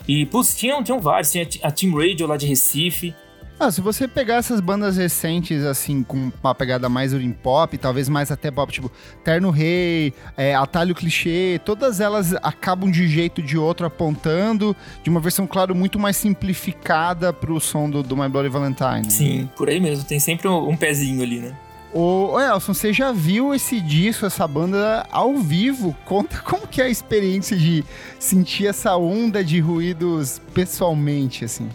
[0.09, 1.31] E, putz, tinham, tinham vários.
[1.31, 3.15] Tinha a Team Radio lá de Recife.
[3.63, 8.09] Ah, se você pegar essas bandas recentes, assim, com uma pegada mais urban pop, talvez
[8.09, 8.91] mais até pop, tipo
[9.23, 15.21] Terno Rei, é, Atalho Clichê, todas elas acabam de jeito de outro apontando de uma
[15.21, 19.11] versão, claro, muito mais simplificada pro som do, do My Bloody Valentine.
[19.11, 20.07] Sim, por aí mesmo.
[20.07, 21.55] Tem sempre um, um pezinho ali, né?
[21.93, 25.95] Ô, Elson, você já viu esse disco, essa banda ao vivo?
[26.07, 27.85] Conta como que é a experiência de
[28.19, 31.69] sentir essa onda de ruídos pessoalmente, assim.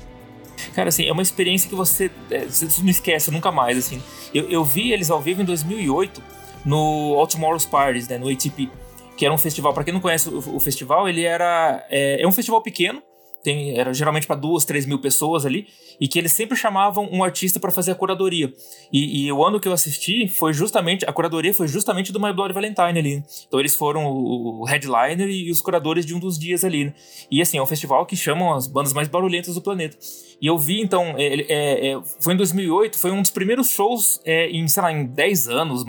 [0.74, 4.02] Cara, assim, é uma experiência que você, é, você não esquece nunca mais, assim.
[4.34, 6.22] Eu, eu vi eles ao vivo em 2008
[6.66, 8.70] no All Tomorrow's Parties, né, no ATP,
[9.16, 9.74] que era um festival.
[9.74, 13.02] Para quem não conhece o, o, festival, ele era é, é um festival pequeno,
[13.46, 15.68] tem, era geralmente para duas, três mil pessoas ali,
[16.02, 18.52] e que eles sempre chamavam um artista para fazer a curadoria.
[18.92, 22.34] E, e, o ano que eu assisti foi justamente, a curadoria foi justamente do My
[22.34, 23.24] Bloody Valentine ali.
[23.48, 26.86] Então eles foram o, o headliner e os curadores de um dos dias ali.
[26.86, 26.94] Né?
[27.30, 29.96] E assim, é um festival que chamam as bandas mais barulhentas do planeta.
[30.42, 34.20] E eu vi, então, é, é, é, foi em 2008, foi um dos primeiros shows
[34.26, 35.86] é, em, sei lá, em 10 anos,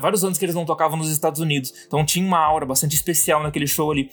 [0.00, 1.74] vários anos que eles não tocavam nos Estados Unidos.
[1.86, 4.08] Então tinha uma aura bastante especial naquele show ali.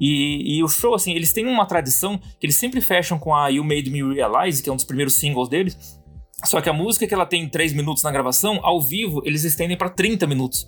[0.00, 3.48] E, e, o show, assim, eles têm uma tradição que eles sempre fecham com a
[3.48, 6.00] You Made Me Realize, que é um dos primeiros singles deles.
[6.44, 9.76] Só que a música que ela tem 3 minutos na gravação, ao vivo, eles estendem
[9.76, 10.66] para 30 minutos.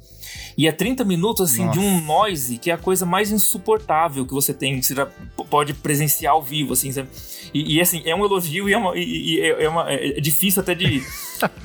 [0.57, 1.79] E é 30 minutos, assim, Nossa.
[1.79, 4.95] de um noise que é a coisa mais insuportável que você tem, que você
[5.49, 6.91] pode presenciar ao vivo, assim?
[7.55, 10.61] E, e, assim, é um elogio e é, uma, e, é, é, uma, é difícil
[10.61, 11.03] até de.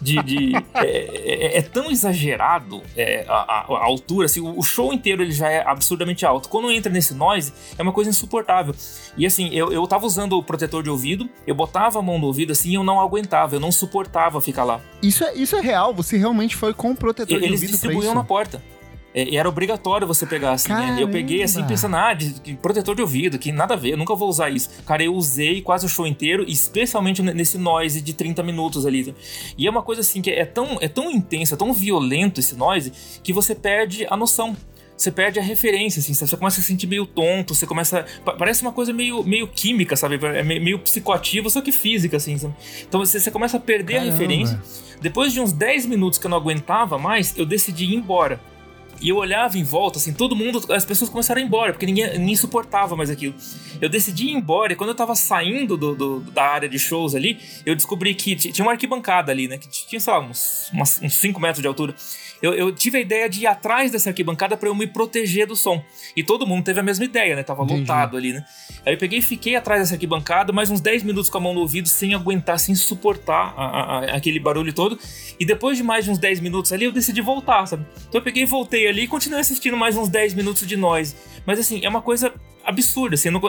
[0.02, 5.22] De, de é, é, é, tão exagerado é, a, a, altura, assim, o, show inteiro
[5.22, 6.50] ele já é absurdamente alto.
[6.50, 8.76] Quando entra nesse noise, é uma coisa insuportável.
[9.18, 12.28] E assim, eu, eu tava usando o protetor de ouvido, eu botava a mão no
[12.28, 14.82] ouvido assim e eu não aguentava, eu não suportava ficar lá.
[15.02, 17.64] Isso é, isso é real, você realmente foi com o protetor Eles de ouvido.
[17.64, 18.62] Eles distribuíam na porta.
[19.14, 20.98] É, e era obrigatório você pegar assim, né?
[21.00, 23.98] Eu peguei assim, pensando, ah, de, de, protetor de ouvido, que nada a ver, eu
[23.98, 24.70] nunca vou usar isso.
[24.86, 29.16] Cara, eu usei quase o show inteiro, especialmente nesse noise de 30 minutos ali.
[29.58, 32.56] E é uma coisa assim que é tão, é tão intenso, é tão violento esse
[32.56, 32.92] noise,
[33.24, 34.56] que você perde a noção
[34.98, 38.04] você perde a referência, assim, você começa a se sentir meio tonto, você começa.
[38.26, 40.20] Parece uma coisa meio, meio química, sabe?
[40.26, 42.36] É meio psicoativo, só que física, assim.
[42.36, 42.56] Sabe?
[42.82, 44.10] Então você, você começa a perder Caramba.
[44.10, 44.60] a referência.
[45.00, 48.42] Depois de uns 10 minutos que eu não aguentava mais, eu decidi ir embora.
[49.00, 51.86] E eu olhava em volta, assim, todo mundo, as pessoas começaram a ir embora, porque
[51.86, 53.36] ninguém, ninguém suportava mais aquilo.
[53.80, 57.14] Eu decidi ir embora, e quando eu tava saindo do, do da área de shows
[57.14, 59.58] ali, eu descobri que tinha uma arquibancada ali, né?
[59.58, 60.72] Que tinha, sei lá, uns
[61.10, 61.94] 5 metros de altura
[62.42, 65.56] eu, eu, tive a ideia de ir atrás dessa arquibancada para eu me proteger do
[65.56, 65.84] som.
[66.16, 67.44] E todo mundo teve a mesma ideia, né?
[67.44, 67.82] Tava Entendi.
[67.82, 68.46] lotado ali, né?
[68.86, 71.54] Aí eu peguei e fiquei atrás dessa arquibancada, mais uns 10 minutos com a mão
[71.54, 75.00] no ouvido, sem aguentar, sem suportar a, a, aquele barulho todo.
[75.40, 77.86] E depois de mais de uns 10 minutos ali, eu decidi voltar, sabe?
[78.08, 81.16] Então eu peguei e voltei ali e continuei assistindo mais uns 10 minutos de noise.
[81.46, 82.34] Mas assim, é uma coisa
[82.68, 83.42] absurda, assim, não,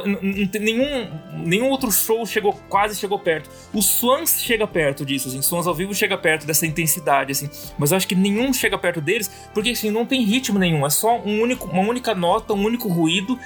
[0.61, 1.11] nenhum,
[1.45, 3.51] nenhum outro show chegou, quase chegou perto.
[3.75, 7.91] O Swans chega perto disso, assim, Swans ao vivo chega perto dessa intensidade, assim, mas
[7.91, 11.19] eu acho que nenhum chega perto deles, porque assim, não tem ritmo nenhum, é só
[11.19, 13.37] um único, uma única nota, um único ruído,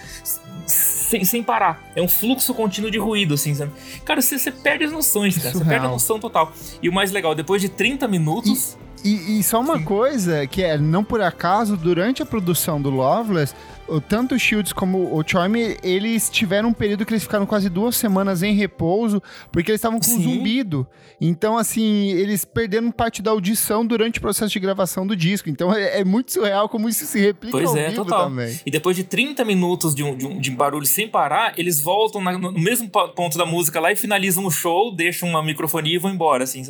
[0.67, 1.83] sem, sem parar.
[1.97, 3.73] É um fluxo contínuo de ruído, assim, sabe?
[4.05, 6.53] Cara, você, você perde as noções, cara, você perde a noção total.
[6.83, 8.77] E o mais legal, depois de 30 minutos...
[8.79, 9.85] E, e, e só uma Sim.
[9.85, 13.55] coisa, que é, não por acaso, durante a produção do Loveless,
[14.01, 17.97] tanto o Shields como o Chime, eles tiveram um período que eles ficaram quase duas
[17.97, 20.23] semanas em repouso, porque eles estavam com Sim.
[20.23, 20.87] zumbido.
[21.21, 25.49] Então, assim, eles perderam parte da audição durante o processo de gravação do disco.
[25.49, 28.25] Então, é, é muito surreal como isso se replica pois ao é, vivo total.
[28.25, 28.59] também.
[28.65, 32.21] E depois de 30 minutos de um, de um, de barulho sem parar, eles voltam
[32.21, 35.99] na, no mesmo ponto da música lá e finalizam o show, deixam uma microfonia e
[35.99, 36.63] vão embora, assim.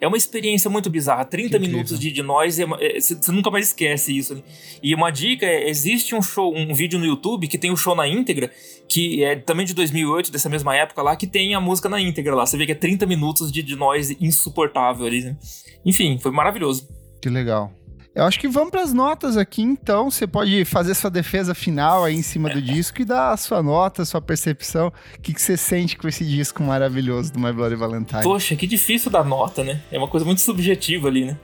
[0.00, 1.24] É uma experiência muito bizarra.
[1.24, 4.34] 30 minutos de, de noise, você é, é, nunca mais esquece isso.
[4.34, 4.42] Né?
[4.82, 7.76] E uma dica é, existe um show, um vídeo no YouTube que tem o um
[7.76, 8.50] show na íntegra,
[8.88, 12.34] que é também de 2008, dessa mesma época lá, que tem a música na íntegra
[12.34, 12.46] lá.
[12.46, 15.22] Você vê que é 30 minutos de, de noise insuportável ali.
[15.22, 15.36] Né?
[15.84, 16.88] Enfim, foi maravilhoso.
[17.20, 17.72] Que legal.
[18.18, 20.10] Eu acho que vamos para as notas aqui, então.
[20.10, 23.62] Você pode fazer sua defesa final aí em cima do disco e dar a sua
[23.62, 24.92] nota, a sua percepção.
[25.16, 28.24] O que, que você sente com esse disco maravilhoso do My Bloody Valentine?
[28.24, 29.80] Poxa, que difícil dar nota, né?
[29.92, 31.36] É uma coisa muito subjetiva ali, né?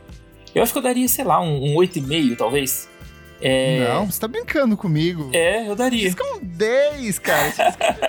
[0.54, 2.88] Eu acho que eu daria, sei lá, um, um 8,5, talvez.
[3.40, 3.88] É...
[3.88, 5.30] Não, você tá brincando comigo.
[5.32, 6.08] É, eu daria.
[6.08, 7.52] É um 10, cara.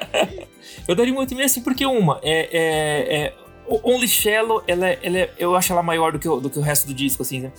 [0.88, 3.34] eu daria um 8,5 assim, porque uma, é, é, é
[3.68, 6.60] Only Shallow, ela, é, ela é, eu acho ela maior do que, o, do que
[6.60, 7.52] o resto do disco, assim, né?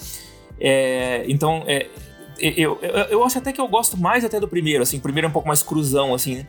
[0.58, 1.88] É, então, é,
[2.38, 4.98] eu, eu, eu, acho até que eu gosto mais até do primeiro, assim.
[4.98, 6.46] O primeiro é um pouco mais cruzão, assim, né?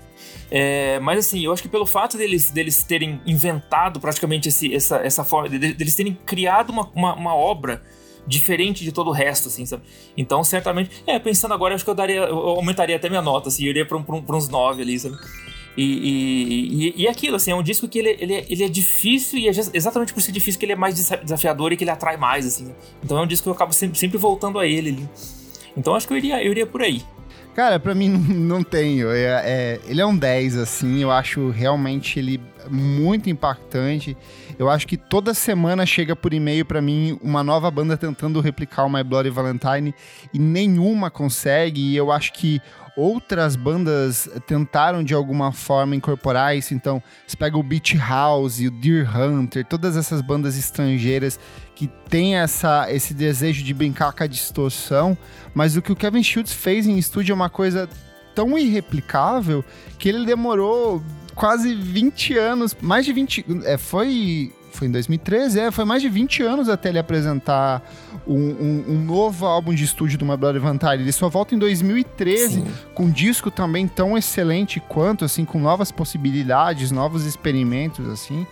[0.51, 4.97] É, mas assim, eu acho que pelo fato deles, deles terem inventado praticamente esse, essa,
[4.97, 7.83] essa forma, deles terem criado uma, uma, uma obra
[8.27, 9.83] diferente de todo o resto, assim, sabe?
[10.15, 10.91] Então, certamente.
[11.07, 12.17] É, pensando agora, acho que eu daria.
[12.17, 15.17] Eu aumentaria até minha nota, assim, eu iria pra, pra, pra uns 9 ali, sabe?
[15.77, 19.47] E, e, e, aquilo, assim, é um disco que ele, ele, ele é difícil e
[19.47, 22.47] é exatamente por ser difícil que ele é mais desafiador e que ele atrai mais,
[22.47, 22.73] assim.
[23.03, 25.09] Então é um disco que eu acabo sempre, sempre voltando a ele ali.
[25.77, 27.03] Então acho que eu iria, eu iria por aí.
[27.57, 29.11] Cara, pra mim não, tenho.
[29.11, 31.01] É, é, ele é um 10, assim.
[31.01, 34.17] Eu acho realmente ele muito impactante.
[34.59, 38.85] Eu acho que toda semana chega por e-mail para mim uma nova banda tentando replicar
[38.85, 39.93] o My Bloody Valentine
[40.33, 41.79] e nenhuma consegue.
[41.79, 42.59] E eu acho que
[42.95, 46.73] outras bandas tentaram de alguma forma incorporar isso.
[46.73, 51.39] Então, você pega o Beach House, o Deer Hunter, todas essas bandas estrangeiras
[51.75, 55.15] que têm essa, esse desejo de brincar com a distorção.
[55.53, 57.87] Mas o que o Kevin Schultz fez em estúdio é uma coisa
[58.37, 59.65] tão irreplicável
[59.97, 61.01] que ele demorou
[61.33, 63.45] quase 20 anos, mais de 20.
[63.65, 67.81] É, foi foi em 2013, é, foi mais de 20 anos até ele apresentar
[68.27, 71.01] um, um, um novo álbum de estúdio do My Bloody Valentine.
[71.01, 72.67] Ele só volta em 2013 Sim.
[72.93, 78.45] com um disco também tão excelente quanto, assim, com novas possibilidades, novos experimentos, assim.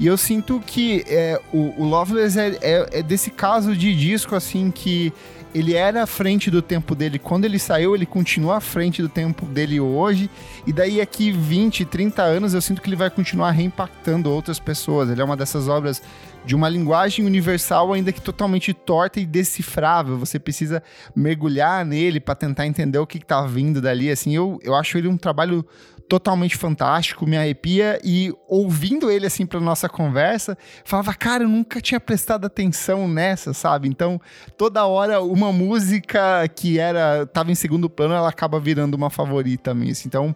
[0.00, 4.34] E eu sinto que é, o, o Loveless é, é, é desse caso de disco,
[4.34, 5.12] assim, que
[5.54, 9.08] ele era à frente do tempo dele quando ele saiu, ele continua à frente do
[9.08, 10.30] tempo dele hoje.
[10.66, 15.08] E daí aqui 20, 30 anos eu sinto que ele vai continuar reimpactando outras pessoas.
[15.08, 16.02] Ele é uma dessas obras
[16.44, 20.18] de uma linguagem universal ainda que totalmente torta e decifrável.
[20.18, 20.82] Você precisa
[21.14, 24.10] mergulhar nele para tentar entender o que, está vindo dali.
[24.10, 25.64] Assim, eu, eu acho ele um trabalho
[26.08, 31.80] totalmente fantástico, me arrepia e ouvindo ele assim para nossa conversa, falava, cara, eu nunca
[31.80, 33.88] tinha prestado atenção nessa, sabe?
[33.88, 34.20] Então,
[34.56, 39.74] toda hora uma música que era tava em segundo plano, ela acaba virando uma favorita
[39.74, 39.92] minha.
[39.92, 40.08] Assim.
[40.08, 40.34] Então,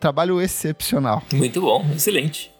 [0.00, 1.22] trabalho excepcional.
[1.32, 2.52] Muito bom, excelente.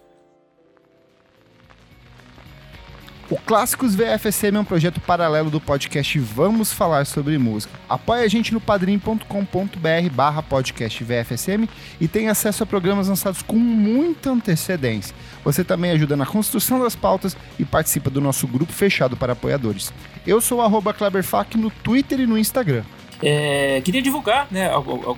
[3.32, 7.72] O Clássicos VFSM é um projeto paralelo do podcast Vamos Falar Sobre Música.
[7.88, 11.66] Apoie a gente no padrim.com.br barra podcast VFSM
[11.98, 15.16] e tem acesso a programas lançados com muita antecedência.
[15.42, 19.94] Você também ajuda na construção das pautas e participa do nosso grupo fechado para apoiadores.
[20.26, 22.84] Eu sou o Kleberfac no Twitter e no Instagram.
[23.22, 25.14] É, queria divulgar né, algum,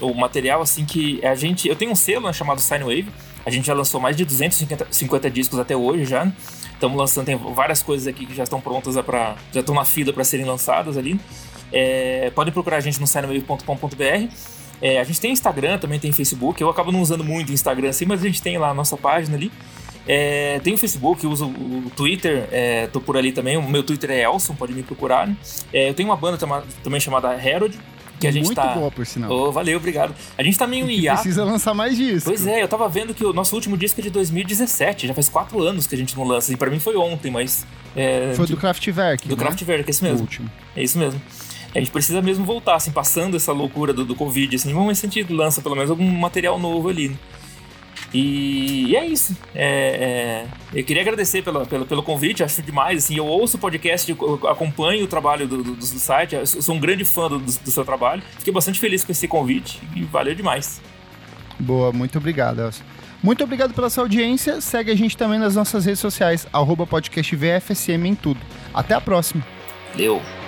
[0.00, 1.68] o material assim que a gente.
[1.68, 3.08] Eu tenho um selo né, chamado Sinewave.
[3.44, 6.32] A gente já lançou mais de 250 discos até hoje já.
[6.78, 10.12] Estamos lançando, tem várias coisas aqui que já estão prontas para já estão na fila
[10.12, 11.18] para serem lançadas ali.
[11.72, 14.32] É, podem procurar a gente no sinewave.com.br.
[14.80, 16.62] É, a gente tem Instagram, também tem Facebook.
[16.62, 19.36] Eu acabo não usando muito Instagram assim, mas a gente tem lá a nossa página
[19.36, 19.50] ali.
[20.06, 23.56] É, tem o Facebook, uso o Twitter, é, tô por ali também.
[23.56, 25.26] O meu Twitter é Elson, pode me procurar.
[25.26, 25.36] Né?
[25.72, 26.38] É, eu tenho uma banda
[26.84, 27.76] também chamada Herod,
[28.18, 28.74] que a gente Muito tá...
[28.74, 29.30] boa, por sinal.
[29.30, 30.14] Oh, valeu, obrigado.
[30.36, 31.22] A gente tá meio em hiato.
[31.22, 32.26] precisa lançar mais disso.
[32.26, 35.28] Pois é, eu tava vendo que o nosso último disco é de 2017, já faz
[35.28, 36.52] quatro anos que a gente não lança.
[36.52, 37.66] E pra mim foi ontem, mas...
[37.96, 39.42] É, foi do Kraftwerk, Do né?
[39.42, 40.18] Kraftwerk, é isso mesmo.
[40.18, 40.50] O último.
[40.76, 41.20] É isso mesmo.
[41.74, 44.94] A gente precisa mesmo voltar, assim, passando essa loucura do, do Covid, assim, vamos ver
[44.94, 47.16] se a gente lança pelo menos algum material novo ali, né?
[48.12, 49.36] E, e, é isso.
[49.54, 53.04] É, é, eu queria agradecer pelo, pelo, pelo convite, acho demais.
[53.04, 54.10] Assim, eu ouço o podcast,
[54.48, 57.84] acompanho o trabalho do, do, do site, eu sou um grande fã do, do, seu
[57.84, 58.22] trabalho.
[58.38, 60.80] Fiquei bastante feliz com esse convite e valeu demais.
[61.58, 62.84] Boa, muito obrigado, Elcio.
[63.22, 64.60] Muito obrigado pela sua audiência.
[64.60, 68.40] Segue a gente também nas nossas redes sociais, arroba podcast VFSM em tudo.
[68.72, 69.44] Até a próxima.
[69.92, 70.47] Valeu!